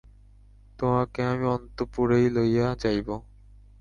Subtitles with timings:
[0.79, 3.07] তোমাকে আমি অন্তঃপুরেই লইয়া যাইব।